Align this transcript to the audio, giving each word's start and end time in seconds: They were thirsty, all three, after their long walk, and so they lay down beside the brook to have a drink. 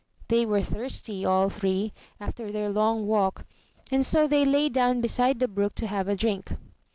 They 0.29 0.47
were 0.47 0.63
thirsty, 0.63 1.25
all 1.25 1.49
three, 1.49 1.93
after 2.19 2.51
their 2.51 2.71
long 2.71 3.05
walk, 3.05 3.45
and 3.91 4.03
so 4.03 4.25
they 4.25 4.45
lay 4.45 4.67
down 4.67 4.99
beside 4.99 5.37
the 5.37 5.47
brook 5.47 5.75
to 5.75 5.85
have 5.85 6.07
a 6.07 6.15
drink. 6.15 6.51